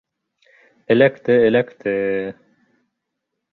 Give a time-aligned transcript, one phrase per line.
[0.95, 1.85] Эләкте, эләкте!